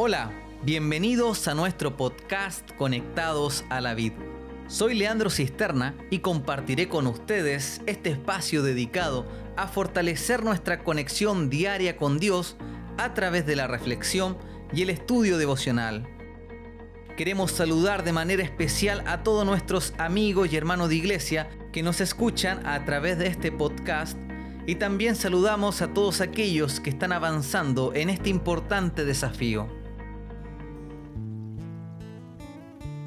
[0.00, 0.30] Hola,
[0.62, 4.12] bienvenidos a nuestro podcast Conectados a la Vid.
[4.68, 9.26] Soy Leandro Cisterna y compartiré con ustedes este espacio dedicado
[9.56, 12.56] a fortalecer nuestra conexión diaria con Dios
[12.96, 14.38] a través de la reflexión
[14.72, 16.06] y el estudio devocional.
[17.16, 22.00] Queremos saludar de manera especial a todos nuestros amigos y hermanos de iglesia que nos
[22.00, 24.16] escuchan a través de este podcast
[24.64, 29.77] y también saludamos a todos aquellos que están avanzando en este importante desafío.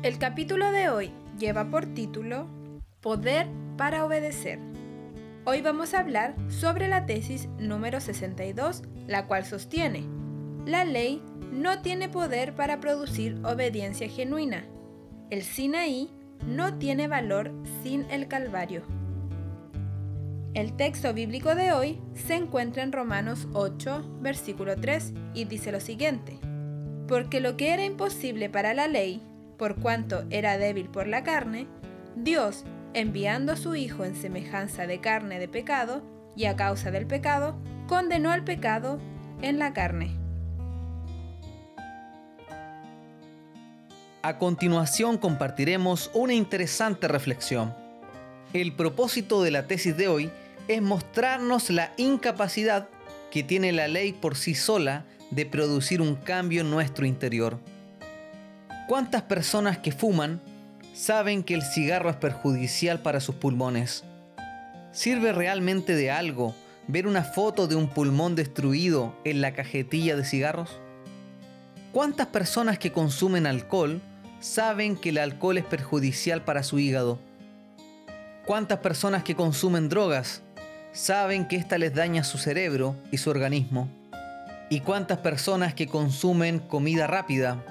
[0.04, 2.48] El capítulo de hoy lleva por título
[3.02, 3.48] Poder
[3.78, 4.58] para obedecer.
[5.46, 10.08] Hoy vamos a hablar sobre la tesis número 62, la cual sostiene,
[10.66, 14.66] la ley no tiene poder para producir obediencia genuina.
[15.30, 16.10] El Sinaí
[16.48, 17.52] no tiene valor
[17.84, 18.82] sin el Calvario.
[20.56, 25.80] El texto bíblico de hoy se encuentra en Romanos 8, versículo 3, y dice lo
[25.80, 26.40] siguiente,
[27.08, 29.22] Porque lo que era imposible para la ley,
[29.62, 31.68] por cuanto era débil por la carne,
[32.16, 32.64] Dios,
[32.96, 36.02] enviando a su Hijo en semejanza de carne de pecado,
[36.36, 37.56] y a causa del pecado,
[37.88, 39.00] condenó al pecado
[39.44, 40.18] en la carne.
[44.24, 47.72] A continuación compartiremos una interesante reflexión.
[48.54, 50.32] El propósito de la tesis de hoy
[50.68, 52.90] es mostrarnos la incapacidad
[53.30, 57.60] que tiene la ley por sí sola de producir un cambio en nuestro interior.
[58.88, 60.42] ¿Cuántas personas que fuman
[60.94, 64.04] saben que el cigarro es perjudicial para sus pulmones?
[64.92, 66.54] ¿Sirve realmente de algo
[66.88, 70.80] ver una foto de un pulmón destruido en la cajetilla de cigarros?
[71.94, 74.02] ¿Cuántas personas que consumen alcohol
[74.42, 77.20] saben que el alcohol es perjudicial para su hígado?
[78.46, 80.42] ¿Cuántas personas que consumen drogas
[80.92, 83.88] saben que ésta les daña su cerebro y su organismo?
[84.70, 87.64] ¿Y cuántas personas que consumen comida rápida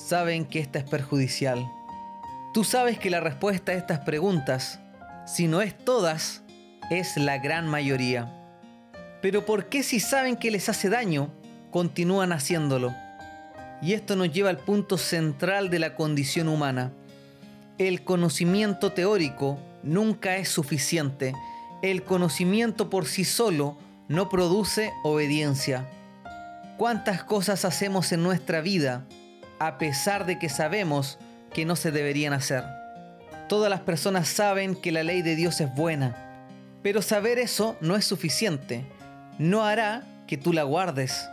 [0.00, 1.70] saben que esta es perjudicial?
[2.52, 4.80] Tú sabes que la respuesta a estas preguntas,
[5.26, 6.42] si no es todas,
[6.90, 8.32] es la gran mayoría.
[9.22, 11.30] Pero ¿por qué si saben que les hace daño,
[11.70, 12.94] continúan haciéndolo?
[13.82, 16.92] Y esto nos lleva al punto central de la condición humana.
[17.78, 21.34] El conocimiento teórico nunca es suficiente.
[21.82, 23.78] El conocimiento por sí solo
[24.08, 25.86] no produce obediencia.
[26.76, 29.06] ¿Cuántas cosas hacemos en nuestra vida
[29.60, 31.18] a pesar de que sabemos
[31.52, 32.64] que no se deberían hacer?
[33.48, 36.16] Todas las personas saben que la ley de Dios es buena,
[36.82, 38.84] pero saber eso no es suficiente.
[39.38, 41.28] No hará que tú la guardes.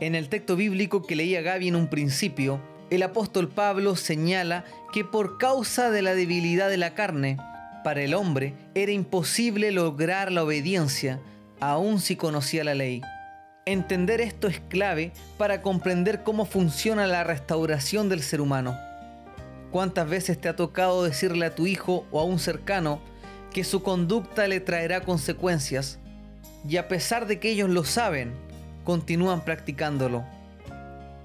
[0.00, 5.04] En el texto bíblico que leía Gaby en un principio, el apóstol Pablo señala que
[5.04, 7.38] por causa de la debilidad de la carne,
[7.84, 11.20] para el hombre era imposible lograr la obediencia,
[11.60, 13.00] aun si conocía la ley.
[13.66, 18.78] Entender esto es clave para comprender cómo funciona la restauración del ser humano.
[19.70, 23.00] ¿Cuántas veces te ha tocado decirle a tu hijo o a un cercano
[23.52, 25.98] que su conducta le traerá consecuencias?
[26.66, 28.32] Y a pesar de que ellos lo saben,
[28.84, 30.24] continúan practicándolo.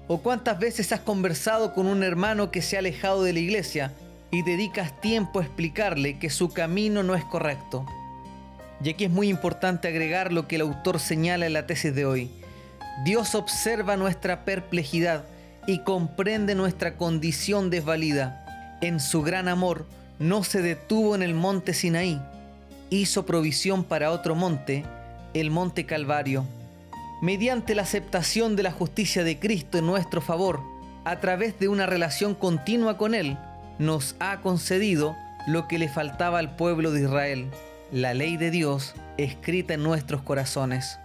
[0.06, 3.92] ¿O cuántas veces has conversado con un hermano que se ha alejado de la iglesia
[4.30, 7.86] y dedicas tiempo a explicarle que su camino no es correcto?
[8.82, 12.04] Y aquí es muy importante agregar lo que el autor señala en la tesis de
[12.04, 12.30] hoy.
[13.04, 15.24] Dios observa nuestra perplejidad
[15.66, 18.78] y comprende nuestra condición desvalida.
[18.80, 19.86] En su gran amor
[20.18, 22.20] no se detuvo en el monte Sinaí,
[22.90, 24.84] hizo provisión para otro monte,
[25.34, 26.46] el monte Calvario.
[27.20, 30.60] Mediante la aceptación de la justicia de Cristo en nuestro favor,
[31.04, 33.36] a través de una relación continua con Él,
[33.78, 35.16] nos ha concedido
[35.46, 37.50] lo que le faltaba al pueblo de Israel,
[37.92, 40.98] la ley de Dios escrita en nuestros corazones.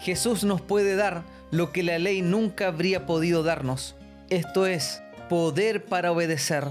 [0.00, 3.94] Jesús nos puede dar lo que la ley nunca habría podido darnos,
[4.30, 6.68] esto es, poder para obedecer,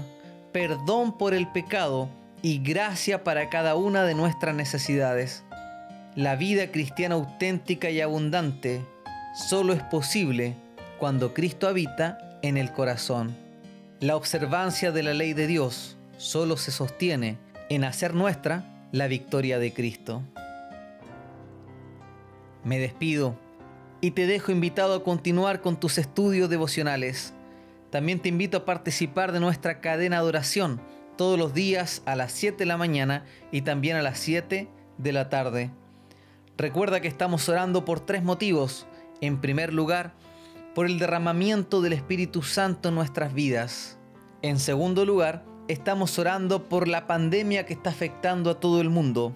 [0.52, 2.08] perdón por el pecado
[2.42, 5.44] y gracia para cada una de nuestras necesidades.
[6.16, 8.82] La vida cristiana auténtica y abundante
[9.34, 10.56] solo es posible
[10.98, 13.36] cuando Cristo habita en el corazón.
[14.00, 17.38] La observancia de la ley de Dios solo se sostiene
[17.70, 20.22] en hacer nuestra la victoria de Cristo.
[22.62, 23.36] Me despido
[24.02, 27.32] y te dejo invitado a continuar con tus estudios devocionales.
[27.90, 30.80] También te invito a participar de nuestra cadena de oración
[31.16, 34.68] todos los días a las 7 de la mañana y también a las 7
[34.98, 35.70] de la tarde.
[36.58, 38.86] Recuerda que estamos orando por tres motivos.
[39.20, 40.14] En primer lugar,
[40.74, 43.98] por el derramamiento del Espíritu Santo en nuestras vidas.
[44.42, 49.32] En segundo lugar, estamos orando por la pandemia que está afectando a todo el mundo.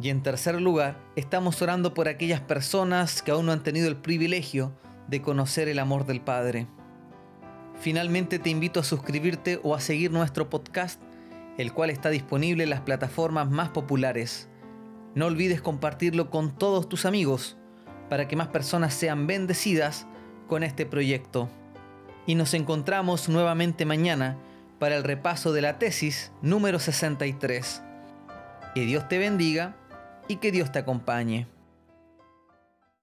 [0.00, 3.96] Y en tercer lugar, estamos orando por aquellas personas que aún no han tenido el
[3.96, 4.72] privilegio
[5.06, 6.66] de conocer el amor del Padre.
[7.80, 11.00] Finalmente te invito a suscribirte o a seguir nuestro podcast,
[11.58, 14.48] el cual está disponible en las plataformas más populares.
[15.14, 17.56] No olvides compartirlo con todos tus amigos
[18.10, 20.08] para que más personas sean bendecidas
[20.48, 21.48] con este proyecto.
[22.26, 24.38] Y nos encontramos nuevamente mañana
[24.82, 27.82] para el repaso de la tesis número 63.
[28.74, 29.76] Que Dios te bendiga
[30.26, 31.46] y que Dios te acompañe.